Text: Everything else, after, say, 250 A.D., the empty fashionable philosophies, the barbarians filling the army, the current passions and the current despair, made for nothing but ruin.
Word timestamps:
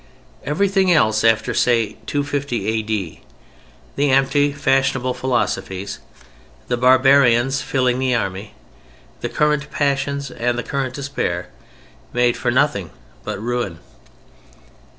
Everything 0.43 0.91
else, 0.91 1.23
after, 1.23 1.53
say, 1.53 1.95
250 2.07 2.65
A.D., 2.67 3.21
the 3.95 4.09
empty 4.09 4.51
fashionable 4.51 5.13
philosophies, 5.13 5.99
the 6.67 6.75
barbarians 6.75 7.61
filling 7.61 7.99
the 7.99 8.15
army, 8.15 8.55
the 9.19 9.29
current 9.29 9.69
passions 9.69 10.31
and 10.31 10.57
the 10.57 10.63
current 10.63 10.95
despair, 10.95 11.49
made 12.13 12.35
for 12.35 12.49
nothing 12.49 12.89
but 13.23 13.39
ruin. 13.39 13.77